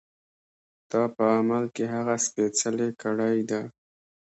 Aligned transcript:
دا 0.91 1.03
په 1.15 1.23
عمل 1.35 1.63
کې 1.75 1.85
هغه 1.93 2.15
سپېڅلې 2.25 2.89
کړۍ 3.01 3.37
ده. 3.49 3.61